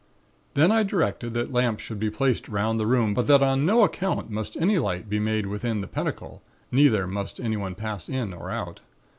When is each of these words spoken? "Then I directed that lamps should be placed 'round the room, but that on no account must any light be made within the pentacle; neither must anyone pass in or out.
"Then 0.55 0.71
I 0.71 0.81
directed 0.81 1.35
that 1.35 1.51
lamps 1.51 1.83
should 1.83 1.99
be 1.99 2.09
placed 2.09 2.49
'round 2.49 2.79
the 2.79 2.87
room, 2.87 3.13
but 3.13 3.27
that 3.27 3.43
on 3.43 3.67
no 3.67 3.83
account 3.83 4.31
must 4.31 4.57
any 4.57 4.79
light 4.79 5.07
be 5.11 5.19
made 5.19 5.45
within 5.45 5.81
the 5.81 5.87
pentacle; 5.87 6.41
neither 6.71 7.05
must 7.05 7.39
anyone 7.39 7.75
pass 7.75 8.09
in 8.09 8.33
or 8.33 8.49
out. 8.49 8.79